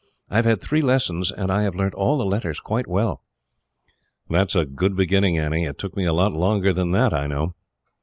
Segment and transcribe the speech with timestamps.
[0.31, 3.21] I have had three lessons, and I have learnt all the letters quite well."
[4.31, 5.65] "That is a good beginning, Annie.
[5.65, 7.53] It took me a lot longer than that, I know."